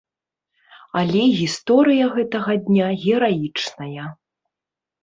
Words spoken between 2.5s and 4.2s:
дня гераічная.